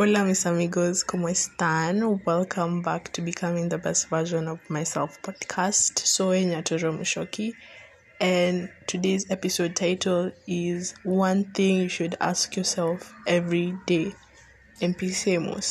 Hola, 0.00 0.22
mis 0.22 0.46
amigos, 0.46 1.02
¿cómo 1.02 1.28
están? 1.28 2.22
Welcome 2.24 2.82
back 2.82 3.12
to 3.14 3.20
Becoming 3.20 3.68
the 3.68 3.78
Best 3.78 4.08
Version 4.08 4.46
of 4.46 4.60
Myself 4.70 5.20
podcast. 5.22 5.98
Soy 6.06 6.44
Nyaturo 6.44 6.96
Mushoki, 6.96 7.52
and 8.20 8.70
today's 8.86 9.28
episode 9.28 9.74
title 9.74 10.30
is 10.46 10.94
One 11.02 11.46
Thing 11.52 11.78
You 11.78 11.88
Should 11.88 12.16
Ask 12.20 12.54
Yourself 12.54 13.12
Every 13.26 13.74
Day. 13.86 14.14
Empecemos. 14.80 15.70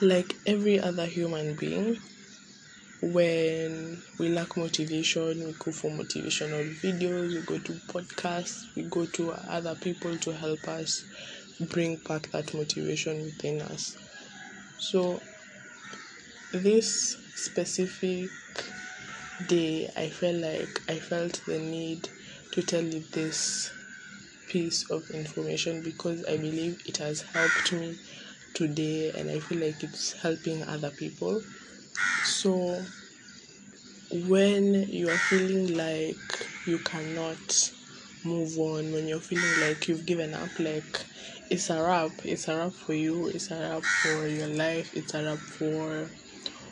Like 0.00 0.34
every 0.46 0.80
other 0.80 1.04
human 1.04 1.56
being, 1.56 1.98
when 3.02 4.02
we 4.18 4.28
lack 4.28 4.56
motivation, 4.56 5.44
we 5.46 5.52
go 5.58 5.72
for 5.72 5.90
motivational 5.90 6.64
videos, 6.80 7.34
we 7.34 7.40
go 7.42 7.58
to 7.58 7.72
podcasts, 7.92 8.74
we 8.76 8.82
go 8.84 9.06
to 9.06 9.32
other 9.32 9.74
people 9.76 10.16
to 10.18 10.32
help 10.32 10.66
us 10.68 11.04
bring 11.70 11.96
back 11.96 12.30
that 12.32 12.52
motivation 12.54 13.22
within 13.22 13.62
us. 13.62 13.96
So, 14.78 15.20
this 16.52 17.16
specific 17.34 18.28
day, 19.48 19.90
I 19.96 20.08
felt 20.08 20.36
like 20.36 20.80
I 20.88 20.96
felt 20.98 21.40
the 21.46 21.58
need 21.58 22.08
to 22.52 22.62
tell 22.62 22.82
you 22.82 23.00
this 23.12 23.70
piece 24.48 24.90
of 24.90 25.10
information 25.10 25.82
because 25.82 26.24
I 26.26 26.36
believe 26.36 26.82
it 26.86 26.98
has 26.98 27.22
helped 27.22 27.72
me 27.72 27.98
today 28.54 29.12
and 29.16 29.30
I 29.30 29.40
feel 29.40 29.58
like 29.60 29.82
it's 29.82 30.12
helping 30.12 30.62
other 30.64 30.90
people. 30.90 31.42
So, 32.24 32.84
when 34.10 34.74
you 34.90 35.08
are 35.10 35.18
feeling 35.18 35.76
like 35.76 36.48
you 36.66 36.78
cannot 36.80 37.72
move 38.24 38.58
on, 38.58 38.92
when 38.92 39.06
you're 39.08 39.20
feeling 39.20 39.60
like 39.60 39.88
you've 39.88 40.04
given 40.06 40.34
up, 40.34 40.58
like 40.58 41.06
it's 41.50 41.70
a 41.70 41.82
wrap, 41.82 42.12
it's 42.24 42.48
a 42.48 42.56
wrap 42.56 42.72
for 42.72 42.94
you, 42.94 43.28
it's 43.28 43.50
a 43.50 43.60
wrap 43.60 43.82
for 44.02 44.26
your 44.26 44.48
life, 44.48 44.90
it's 44.94 45.14
a 45.14 45.24
wrap 45.24 45.38
for 45.58 46.10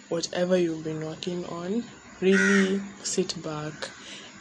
whatever 0.09 0.57
you've 0.57 0.85
been 0.85 1.05
working 1.05 1.45
on, 1.47 1.85
really 2.21 2.83
sit 3.03 3.41
back 3.43 3.91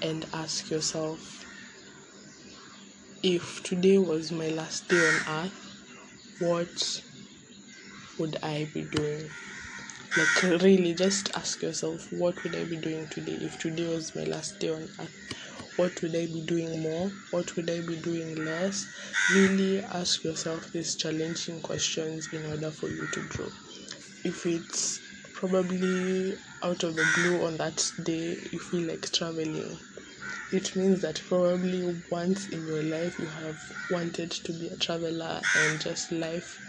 and 0.01 0.25
ask 0.33 0.69
yourself 0.69 1.45
if 3.23 3.61
today 3.63 3.97
was 3.97 4.31
my 4.31 4.47
last 4.47 4.87
day 4.87 4.99
on 5.07 5.19
earth, 5.27 5.83
what 6.39 7.01
would 8.17 8.37
I 8.41 8.69
be 8.73 8.83
doing? 8.83 9.29
Like, 10.15 10.41
really, 10.41 10.93
just 10.95 11.29
ask 11.33 11.61
yourself, 11.61 12.11
what 12.11 12.43
would 12.43 12.55
I 12.57 12.65
be 12.65 12.75
doing 12.77 13.07
today? 13.07 13.35
If 13.41 13.57
today 13.57 13.85
was 13.85 14.13
my 14.15 14.23
last 14.23 14.59
day 14.59 14.69
on 14.69 14.89
earth, 14.99 15.15
what 15.75 16.01
would 16.01 16.15
I 16.15 16.25
be 16.25 16.41
doing 16.41 16.81
more? 16.81 17.13
What 17.29 17.55
would 17.55 17.69
I 17.69 17.81
be 17.81 17.95
doing 17.95 18.35
less? 18.35 18.89
Really 19.29 19.81
ask 19.81 20.23
yourself 20.25 20.71
these 20.71 20.95
challenging 20.97 21.61
questions 21.61 22.27
in 22.33 22.45
order 22.45 22.71
for 22.71 22.89
you 22.89 23.07
to 23.07 23.21
grow. 23.21 23.53
If 24.23 24.45
it's 24.45 25.01
probably 25.33 26.41
out 26.63 26.83
of 26.83 26.95
the 26.95 27.05
blue 27.05 27.43
on 27.45 27.57
that 27.57 27.91
day, 28.01 28.49
you 28.51 28.59
feel 28.59 28.87
like 28.87 29.11
traveling, 29.11 29.79
it 30.51 30.75
means 30.75 31.01
that 31.01 31.21
probably 31.27 31.83
once 32.09 32.47
in 32.47 32.65
your 32.67 32.83
life 32.83 33.17
you 33.19 33.29
have 33.29 33.61
wanted 33.89 34.31
to 34.31 34.53
be 34.53 34.67
a 34.67 34.77
traveler 34.77 35.45
and 35.53 35.79
just 35.81 36.11
life 36.11 36.61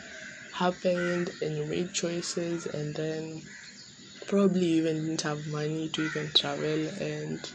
happened 0.59 1.37
and 1.43 1.69
made 1.69 1.93
choices 1.93 2.67
and 2.67 2.95
then 2.97 3.49
probably 4.27 4.67
even 4.81 5.07
didn't 5.07 5.23
have 5.23 5.47
money 5.47 5.89
to 5.91 6.03
even 6.03 6.33
travel 6.33 6.89
and 6.89 7.55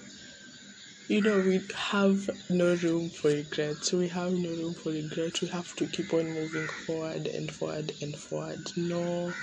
you 1.08 1.22
know 1.22 1.40
we 1.40 1.66
have 1.76 2.30
no 2.50 2.76
room 2.76 3.10
for 3.10 3.30
regret 3.30 3.84
so 3.86 3.98
we 3.98 4.10
have 4.10 4.34
no 4.34 4.50
room 4.52 4.76
for 4.76 4.92
regret 4.92 5.40
we 5.42 5.48
have 5.48 5.74
to 5.76 5.88
keep 5.88 6.14
on 6.14 6.28
moving 6.30 6.68
forward 6.68 7.26
and 7.28 7.52
forward 7.54 7.94
and 8.02 8.18
forward. 8.18 8.70
No 8.76 9.38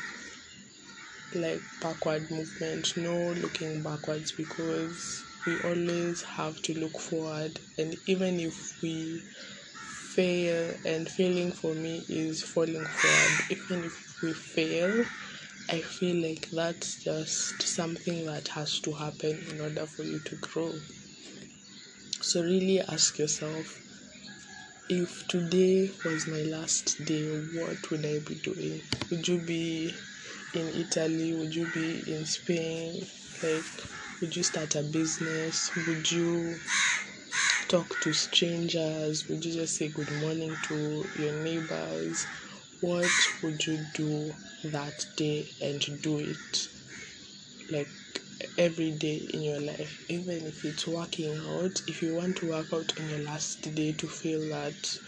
like 1.35 1.65
backward 1.81 2.31
movement. 2.31 2.97
No 2.97 3.17
looking 3.31 3.83
backwards 3.83 4.33
because 4.33 5.27
we 5.47 5.59
always 5.61 6.23
have 6.23 6.61
to 6.63 6.75
look 6.75 7.01
forward. 7.01 7.61
And 7.79 7.97
even 8.07 8.39
if 8.41 8.57
we 8.83 9.27
fail 10.15 10.75
and 10.85 11.09
failing 11.09 11.53
for 11.53 11.75
me 11.75 12.05
is 12.09 12.43
falling 12.43 12.85
forward. 12.85 13.51
Even 13.51 13.85
if 13.85 14.23
we 14.23 14.33
fail 14.33 15.05
i 15.73 15.79
feel 15.79 16.17
like 16.17 16.51
that's 16.51 17.05
just 17.05 17.63
something 17.63 18.27
that 18.27 18.49
has 18.49 18.81
to 18.81 18.91
happen 18.91 19.39
in 19.53 19.61
order 19.61 19.87
for 19.87 20.03
you 20.03 20.19
to 20.19 20.35
grow. 20.37 20.73
So 22.21 22.43
really 22.43 22.81
ask 22.81 23.19
yourself 23.19 23.79
if 24.89 25.29
today 25.29 25.93
was 26.05 26.27
my 26.27 26.43
last 26.43 27.05
day 27.05 27.29
what 27.55 27.89
would 27.91 28.05
i 28.05 28.19
be 28.19 28.35
doing? 28.43 28.81
Would 29.11 29.29
you 29.29 29.39
be 29.39 29.95
in 30.55 30.67
italy? 30.75 31.35
Would 31.35 31.55
you 31.55 31.67
be 31.73 32.03
in 32.13 32.25
spain? 32.25 33.07
Like 33.43 33.63
would 34.21 34.35
you 34.35 34.43
start 34.43 34.75
a 34.75 34.83
business? 34.83 35.71
Would 35.87 36.11
you 36.11 36.59
talk 37.71 38.01
to 38.01 38.13
strangers? 38.13 39.29
Would 39.29 39.45
you 39.45 39.53
just 39.55 39.77
say 39.77 39.89
good 39.89 40.11
morning 40.11 40.57
to 40.65 41.05
your 41.15 41.33
neighbors? 41.33 42.27
What 42.81 43.11
would 43.43 43.65
you 43.67 43.79
do 43.95 44.35
that 44.65 45.07
day 45.17 45.55
and 45.63 45.81
do 46.03 46.19
it 46.19 46.69
like 47.71 47.89
every 48.59 48.91
day 48.91 49.17
in 49.33 49.43
your 49.43 49.61
life? 49.61 50.05
Even 50.09 50.47
if 50.47 50.65
it's 50.65 50.87
working 50.87 51.37
out, 51.47 51.81
if 51.87 52.03
you 52.03 52.15
want 52.15 52.37
to 52.39 52.49
work 52.51 52.73
out 52.73 52.93
on 53.01 53.09
your 53.09 53.21
last 53.21 53.63
day 53.75 53.93
to 53.93 54.09
feel 54.09 54.49
that 54.51 54.99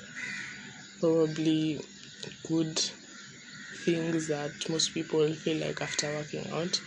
probably 1.01 1.81
good 2.47 2.79
things 3.85 4.29
that 4.29 4.53
most 4.69 4.95
people 4.95 5.33
feel 5.35 5.59
like 5.67 5.81
after 5.83 6.09
working 6.13 6.47
out 6.53 6.81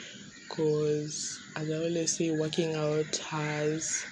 because 0.49 1.39
as 1.55 1.69
I 1.69 1.75
always 1.75 2.17
say 2.17 2.31
working 2.31 2.75
out 2.75 3.15
has 3.29 4.05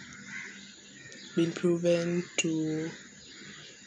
been 1.35 1.51
proven 1.51 2.29
to 2.38 2.91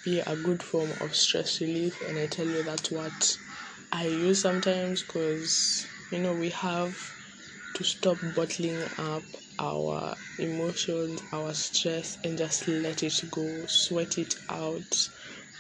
be 0.03 0.21
a 0.21 0.37
good 0.37 0.63
form 0.63 0.93
of 1.01 1.15
stress 1.15 1.61
relief 1.61 2.01
and 2.01 2.19
i 2.19 2.27
tell 2.27 2.47
you 2.47 2.63
that's 2.63 2.91
what 2.91 3.39
i 3.93 4.07
use 4.07 4.41
sometimes 4.41 5.03
because 5.03 5.89
you 6.11 6.19
know 6.21 6.35
we 6.35 6.51
have 6.51 7.15
to 7.75 7.85
stop 7.85 8.19
bottling 8.23 8.89
up 8.99 9.25
our 9.59 10.17
emotions 10.39 11.23
our 11.33 11.55
stress 11.55 12.19
and 12.25 12.39
just 12.39 12.69
let 12.69 13.03
it 13.03 13.15
go. 13.31 13.65
Sweat 13.69 14.19
it 14.19 14.35
out 14.51 15.09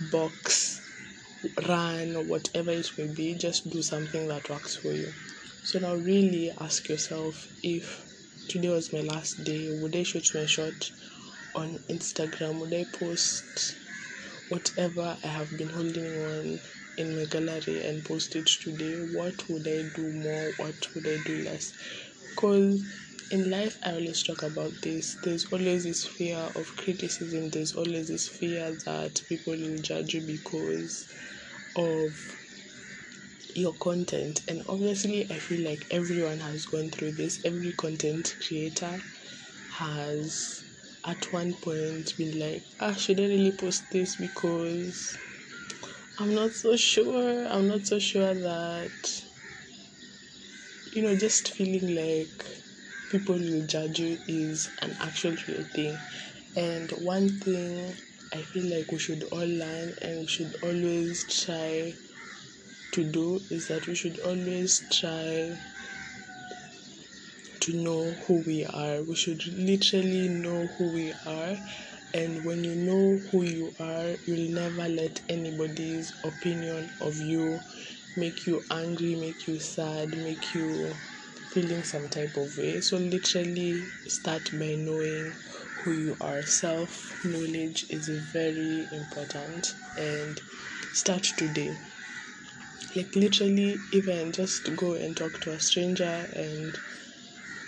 box 0.00 0.82
run 1.68 2.26
whatever 2.28 2.70
it 2.70 2.90
may 2.96 3.06
be 3.06 3.34
just 3.34 3.68
do 3.68 3.82
something 3.82 4.28
that 4.28 4.48
works 4.48 4.76
for 4.76 4.92
you. 4.94 5.12
So 5.62 5.78
now 5.78 5.94
really 5.96 6.52
ask 6.60 6.88
yourself 6.88 7.48
if 7.62 8.06
today 8.48 8.68
was 8.70 8.92
my 8.92 9.00
last 9.00 9.42
day 9.44 9.68
would 9.70 9.96
i 9.96 10.02
shoot 10.04 10.28
my 10.34 10.46
shot 10.46 10.90
on 11.56 11.78
Instagram 11.90 12.60
would 12.60 12.74
I 12.74 12.84
post 12.92 13.76
whatever 14.48 15.18
I 15.24 15.28
have 15.28 15.56
been 15.56 15.70
holding 15.70 16.06
on 16.06 16.60
in 16.96 17.16
my 17.16 17.24
gallery 17.26 17.82
and 17.82 18.04
post 18.04 18.36
it 18.36 18.46
today? 18.46 18.98
What 19.00 19.48
would 19.48 19.68
I 19.68 19.90
do 19.94 20.10
more? 20.12 20.52
What 20.58 20.88
would 20.94 21.08
I 21.08 21.18
do 21.26 21.36
less? 21.44 21.74
Because 22.30 22.84
in 23.30 23.50
life, 23.50 23.78
I 23.84 23.92
always 23.92 24.22
talk 24.22 24.42
about 24.42 24.72
this. 24.82 25.16
There's 25.22 25.46
always 25.46 25.84
this 25.84 26.06
fear 26.06 26.38
of 26.38 26.76
criticism, 26.76 27.50
there's 27.50 27.74
always 27.74 28.08
this 28.08 28.28
fear 28.28 28.72
that 28.86 29.22
people 29.28 29.54
will 29.56 29.78
judge 29.78 30.14
you 30.14 30.22
because 30.22 31.08
of 31.76 32.14
your 33.54 33.74
content. 33.74 34.42
And 34.48 34.62
obviously, 34.68 35.28
I 35.30 35.38
feel 35.38 35.64
like 35.68 35.86
everyone 35.90 36.38
has 36.40 36.66
gone 36.66 36.90
through 36.90 37.12
this, 37.12 37.40
every 37.44 37.72
content 37.72 38.36
creator 38.46 38.98
has 39.78 40.65
at 41.06 41.32
one 41.32 41.54
point 41.54 42.16
been 42.18 42.38
like, 42.38 42.64
ah, 42.80 42.92
should 42.92 43.20
I 43.20 43.24
really 43.24 43.52
post 43.52 43.90
this 43.90 44.16
because 44.16 45.16
I'm 46.18 46.34
not 46.34 46.52
so 46.52 46.76
sure. 46.76 47.46
I'm 47.46 47.68
not 47.68 47.86
so 47.86 47.98
sure 47.98 48.34
that, 48.34 49.24
you 50.92 51.02
know, 51.02 51.14
just 51.14 51.52
feeling 51.52 51.94
like 51.94 52.44
people 53.10 53.36
will 53.38 53.66
judge 53.66 54.00
you 54.00 54.18
is 54.26 54.70
an 54.82 54.96
actual 55.00 55.36
real 55.46 55.64
thing. 55.74 55.98
And 56.56 56.90
one 56.92 57.28
thing 57.40 57.96
I 58.32 58.42
feel 58.42 58.76
like 58.76 58.90
we 58.90 58.98
should 58.98 59.24
all 59.24 59.46
learn 59.46 59.94
and 60.02 60.20
we 60.20 60.26
should 60.26 60.56
always 60.62 61.24
try 61.24 61.94
to 62.92 63.04
do 63.04 63.40
is 63.50 63.68
that 63.68 63.86
we 63.86 63.94
should 63.94 64.18
always 64.20 64.80
try 64.90 65.58
to 67.66 67.76
know 67.76 68.14
who 68.26 68.42
we 68.46 68.64
are. 68.64 69.02
We 69.02 69.14
should 69.14 69.46
literally 69.46 70.28
know 70.28 70.66
who 70.78 70.88
we 70.88 71.14
are. 71.26 71.56
And 72.14 72.44
when 72.44 72.64
you 72.64 72.74
know 72.76 73.20
who 73.30 73.44
you 73.44 73.74
are, 73.78 74.16
you'll 74.24 74.50
never 74.50 74.88
let 74.88 75.20
anybody's 75.28 76.12
opinion 76.24 76.90
of 77.00 77.16
you 77.16 77.60
make 78.16 78.46
you 78.46 78.64
angry, 78.70 79.14
make 79.14 79.46
you 79.46 79.58
sad, 79.60 80.16
make 80.16 80.54
you 80.54 80.94
feeling 81.52 81.84
some 81.84 82.08
type 82.08 82.36
of 82.36 82.56
way. 82.58 82.80
So, 82.80 82.96
literally, 82.96 83.84
start 84.06 84.50
by 84.52 84.74
knowing 84.76 85.34
who 85.82 85.92
you 85.92 86.16
are. 86.20 86.42
Self 86.42 87.24
knowledge 87.24 87.86
is 87.90 88.08
very 88.08 88.88
important 88.92 89.74
and 89.98 90.40
start 90.92 91.22
today. 91.24 91.76
Like, 92.96 93.14
literally, 93.14 93.78
even 93.92 94.32
just 94.32 94.74
go 94.74 94.94
and 94.94 95.16
talk 95.16 95.40
to 95.42 95.52
a 95.52 95.60
stranger 95.60 96.28
and 96.34 96.76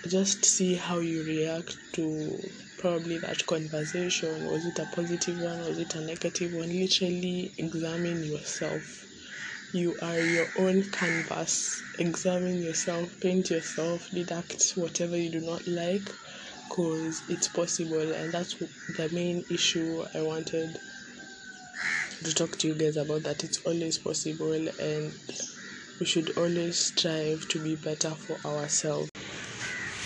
just 0.08 0.44
see 0.44 0.74
how 0.74 1.00
you 1.00 1.22
react 1.24 1.76
to 1.94 2.40
probably 2.78 3.18
that 3.18 3.46
conversation. 3.46 4.44
Was 4.44 4.66
it 4.66 4.78
a 4.78 4.86
positive 4.86 5.38
one? 5.38 5.60
Was 5.60 5.78
it 5.78 5.94
a 5.94 6.00
negative 6.00 6.52
one? 6.52 6.70
Literally 6.70 7.54
examine 7.58 8.22
yourself. 8.24 9.06
You 9.72 9.96
are 10.02 10.18
your 10.18 10.48
own 10.56 10.90
canvas. 10.90 11.82
Examine 11.98 12.62
yourself, 12.62 13.18
paint 13.20 13.50
yourself, 13.50 14.10
deduct 14.12 14.72
whatever 14.76 15.16
you 15.16 15.30
do 15.30 15.40
not 15.40 15.66
like 15.68 16.10
because 16.68 17.22
it's 17.28 17.48
possible, 17.48 18.12
and 18.12 18.32
that's 18.32 18.56
the 18.88 19.08
main 19.12 19.44
issue 19.50 20.04
I 20.14 20.22
wanted 20.22 20.78
to 22.22 22.34
talk 22.34 22.56
to 22.58 22.68
you 22.68 22.74
guys 22.74 22.96
about. 22.96 23.22
That 23.24 23.44
it's 23.44 23.58
always 23.64 23.98
possible, 23.98 24.52
and 24.78 25.12
we 26.00 26.06
should 26.06 26.30
always 26.36 26.78
strive 26.78 27.48
to 27.48 27.60
be 27.62 27.76
better 27.76 28.10
for 28.10 28.38
ourselves. 28.44 29.10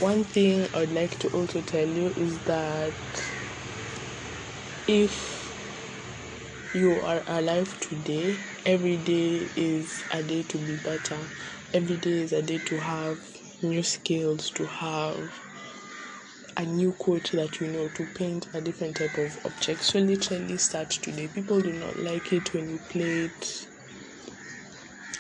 One 0.03 0.25
thing 0.25 0.67
I'd 0.75 0.91
like 0.91 1.17
to 1.21 1.29
also 1.29 1.61
tell 1.61 1.87
you 1.87 2.13
is 2.17 2.41
that 2.41 2.93
if 4.89 5.55
you 6.73 7.01
are 7.03 7.23
alive 7.29 7.79
today, 7.79 8.41
every 8.67 8.97
day 8.97 9.49
is 9.55 10.03
a 10.11 10.21
day 10.25 10.43
to 10.43 10.59
be 10.59 10.75
better. 10.75 11.19
Every 11.73 11.99
day 11.99 12.23
is 12.23 12.33
a 12.33 12.43
day 12.43 12.59
to 12.59 12.79
have 12.79 13.21
new 13.63 13.85
skills, 13.85 14.51
to 14.51 14.67
have 14.67 15.39
a 16.57 16.65
new 16.65 16.91
quote 16.95 17.31
that 17.31 17.61
you 17.61 17.69
know, 17.69 17.87
to 17.91 18.05
paint 18.07 18.49
a 18.55 18.61
different 18.61 18.97
type 18.97 19.17
of 19.19 19.39
object. 19.45 19.85
So 19.85 20.01
literally 20.01 20.57
start 20.57 20.91
today. 20.91 21.29
People 21.29 21.61
do 21.61 21.73
not 21.73 21.97
like 21.97 22.33
it 22.33 22.53
when 22.53 22.69
you 22.71 22.79
play 22.89 23.27
it 23.27 23.69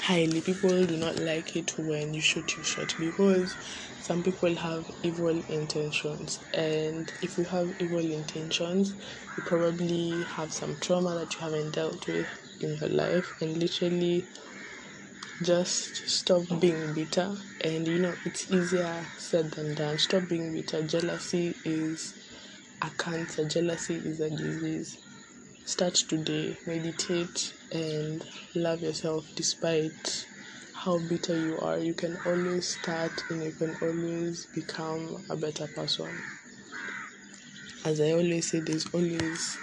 highly. 0.02 0.40
People 0.42 0.84
do 0.86 0.96
not 0.96 1.20
like 1.20 1.56
it 1.56 1.78
when 1.78 2.14
you 2.14 2.20
shoot 2.20 2.56
your 2.56 2.64
shot 2.64 2.94
because 2.98 3.56
some 4.00 4.22
people 4.22 4.54
have 4.56 4.90
evil 5.02 5.42
intentions. 5.48 6.40
And 6.54 7.12
if 7.22 7.38
you 7.38 7.44
have 7.44 7.74
evil 7.78 8.00
intentions 8.00 8.94
you 9.36 9.42
probably 9.44 10.24
have 10.36 10.52
some 10.52 10.78
trauma 10.80 11.14
that 11.16 11.34
you 11.34 11.40
haven't 11.40 11.72
dealt 11.72 12.06
with 12.08 12.28
in 12.60 12.76
your 12.76 12.90
life. 12.90 13.32
And 13.40 13.56
literally 13.58 14.28
just 15.42 16.08
stop 16.08 16.44
being 16.60 16.94
bitter. 16.94 17.36
And 17.62 17.88
you 17.88 18.00
know 18.00 18.16
it's 18.24 18.50
easier 18.50 19.06
said 19.18 19.52
than 19.52 19.74
done. 19.74 19.98
Stop 19.98 20.28
being 20.28 20.52
bitter. 20.52 20.82
Jealousy 20.82 21.56
is 21.64 22.14
a 22.82 22.90
cancer. 22.98 23.44
Jealousy 23.46 23.98
is 24.06 24.20
a 24.20 24.30
disease 24.30 24.98
start 25.64 25.94
today 25.94 26.56
meditate 26.66 27.54
and 27.72 28.24
love 28.54 28.82
yourself 28.82 29.24
despite 29.36 30.26
how 30.74 30.98
bitter 30.98 31.36
you 31.36 31.56
are, 31.60 31.78
you 31.78 31.94
can 31.94 32.16
always 32.26 32.66
start 32.66 33.12
and 33.30 33.42
you 33.42 33.52
can 33.52 33.76
always 33.76 34.46
become 34.46 35.24
a 35.30 35.36
better 35.36 35.68
person. 35.68 36.20
As 37.84 38.00
I 38.00 38.10
always 38.10 38.50
say, 38.50 38.58
there's 38.60 38.86
always 38.92 39.58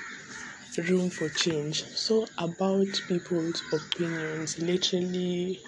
room 0.89 1.09
for 1.09 1.27
change. 1.27 1.83
So, 1.83 2.25
about 2.37 3.01
people's 3.07 3.61
opinions, 3.73 4.59
literally 4.59 5.59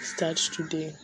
start 0.00 0.38
today. 0.38 0.96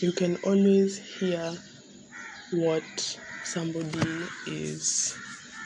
You 0.00 0.10
can 0.12 0.36
always 0.38 0.98
hear 0.98 1.54
what 2.52 3.18
somebody 3.48 4.28
is 4.46 5.18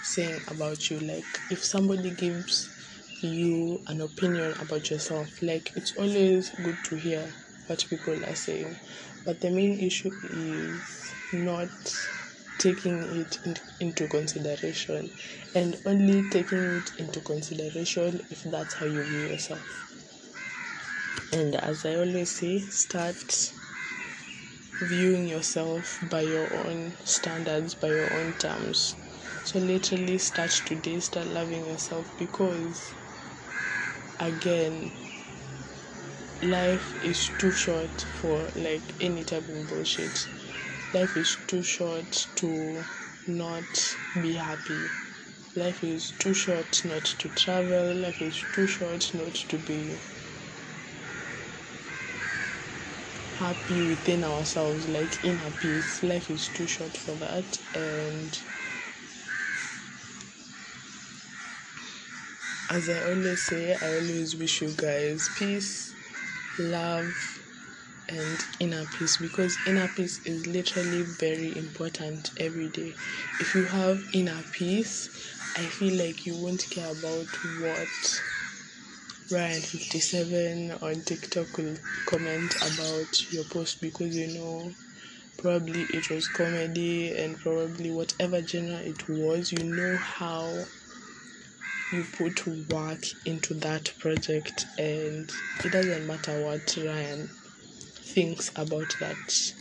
saying 0.02 0.40
about 0.49 0.90
you. 0.90 0.99
Like, 1.00 1.40
if 1.50 1.64
somebody 1.64 2.11
gives 2.11 2.70
you 3.20 3.81
an 3.87 4.00
opinion 4.00 4.52
about 4.58 4.90
yourself. 4.90 5.40
Like 5.43 5.73
it's 5.76 5.93
always 5.93 6.50
good 6.50 6.82
to 6.84 6.96
hear 6.96 7.32
what 7.67 7.87
people 7.88 8.25
are 8.25 8.34
saying, 8.34 8.76
but 9.25 9.40
the 9.40 9.50
main 9.50 9.79
issue 9.79 10.11
is 10.25 11.14
not 11.32 11.70
taking 12.58 13.02
it 13.20 13.38
in, 13.44 13.56
into 13.81 14.08
consideration 14.08 15.11
and 15.55 15.81
only 15.87 16.29
taking 16.29 16.79
it 16.79 16.90
into 16.99 17.20
consideration 17.20 18.20
if 18.31 18.43
that's 18.44 18.75
how 18.75 18.87
you 18.87 19.05
view 19.05 19.29
yourself. 19.31 19.84
And 21.32 21.56
as 21.56 21.84
I 21.84 21.96
always 21.96 22.31
say, 22.31 22.61
start 22.61 23.52
viewing 24.82 25.26
yourself 25.26 25.99
by 26.11 26.20
your 26.23 26.49
own 26.52 26.96
standards, 27.05 27.75
by 27.75 27.88
your 27.88 28.12
own 28.12 28.34
terms. 28.34 28.94
So, 29.44 29.58
literally, 29.58 30.19
start 30.19 30.50
today, 30.50 31.00
start 31.00 31.26
loving 31.29 31.67
yourself 31.67 32.08
because 32.19 32.93
again 34.20 34.93
life 36.43 36.94
is 37.02 37.31
too 37.38 37.50
short 37.50 38.02
for 38.20 38.50
like 38.55 38.82
any 39.00 39.25
type 39.25 39.49
of 39.49 39.67
bullshit. 39.69 40.26
Life 40.93 41.17
is 41.17 41.37
too 41.49 41.62
short 41.62 42.26
to 42.37 42.84
not 43.26 43.96
be 44.20 44.32
happy. 44.34 44.88
Life 45.56 45.82
is 45.84 46.12
too 46.19 46.34
short 46.34 46.84
not 46.84 47.05
to 47.20 47.29
travel. 47.31 47.94
Life 47.94 48.20
is 48.23 48.44
too 48.55 48.67
short 48.67 49.14
not 49.14 49.34
to 49.34 49.58
be 49.58 49.99
happy 53.42 53.88
within 53.88 54.24
ourselves 54.24 54.88
like 54.88 55.24
inner 55.24 55.50
peace 55.60 56.02
life 56.02 56.30
is 56.30 56.48
too 56.48 56.66
short 56.66 56.96
for 56.96 57.14
that 57.16 57.58
and 57.74 58.38
as 62.70 62.88
I 62.88 63.00
always 63.02 63.42
say, 63.42 63.74
I 63.74 63.86
always 63.86 64.36
wish 64.36 64.62
you 64.62 64.72
guys 64.76 65.28
peace, 65.36 65.94
love, 66.58 67.12
and 68.08 68.38
inner 68.60 68.86
peace 68.86 69.16
because 69.18 69.56
inner 69.66 69.88
peace 69.88 70.20
is 70.26 70.46
literally 70.46 71.02
very 71.02 71.56
important 71.56 72.30
every 72.38 72.68
day. 72.68 72.94
If 73.40 73.54
you 73.54 73.64
have 73.66 74.00
inner 74.14 74.42
peace, 74.52 75.10
I 75.56 75.66
feel 75.66 75.98
like 75.98 76.26
you 76.26 76.36
won't 76.36 76.66
care 76.70 76.90
about 76.90 77.28
what 77.60 78.22
Ryan57 79.32 80.82
on 80.82 81.00
TikTok 81.00 81.56
will 81.56 81.75
comment 82.05 82.55
about 82.56 83.32
your 83.32 83.44
post 83.44 83.81
because 83.81 84.14
you 84.14 84.26
know 84.38 84.70
probably 85.38 85.87
it 85.94 86.11
was 86.11 86.29
comedy 86.29 87.17
and 87.17 87.38
probably 87.38 87.90
whatever 87.90 88.46
genre 88.46 88.76
it 88.81 89.08
was, 89.08 89.50
you 89.50 89.64
know 89.64 89.96
how 89.96 90.44
you 91.94 92.05
put 92.12 92.46
work 92.70 93.03
into 93.24 93.55
that 93.55 93.91
project 93.98 94.67
and 94.79 95.32
it 95.65 95.72
doesn't 95.72 96.06
matter 96.06 96.44
what 96.44 96.77
Ryan 96.77 97.27
thinks 98.05 98.51
about 98.56 98.94
that. 99.01 99.55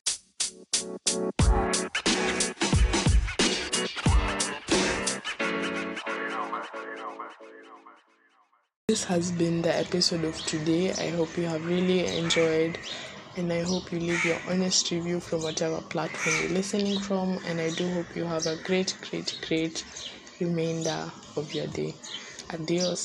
This 8.91 9.05
has 9.05 9.31
been 9.31 9.61
the 9.61 9.73
episode 9.73 10.25
of 10.25 10.45
today. 10.45 10.91
I 10.91 11.11
hope 11.11 11.37
you 11.37 11.47
have 11.47 11.65
really 11.65 12.05
enjoyed 12.07 12.77
and 13.37 13.53
I 13.53 13.61
hope 13.61 13.89
you 13.93 13.99
leave 14.01 14.25
your 14.25 14.41
honest 14.45 14.91
review 14.91 15.21
from 15.21 15.43
whatever 15.43 15.79
platform 15.79 16.35
you're 16.41 16.49
listening 16.49 16.99
from 16.99 17.39
and 17.45 17.61
I 17.61 17.69
do 17.69 17.87
hope 17.87 18.17
you 18.17 18.25
have 18.25 18.45
a 18.47 18.57
great 18.57 18.93
great 19.09 19.33
great 19.47 19.85
remainder 20.41 21.09
of 21.37 21.53
your 21.53 21.67
day. 21.67 21.95
Adios. 22.53 22.99